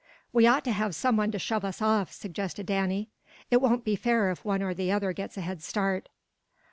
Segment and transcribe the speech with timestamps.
[0.33, 3.09] "We ought to have someone to shove us off," suggested Danny.
[3.51, 6.07] "It won't be fair if one or the other gets a headstart."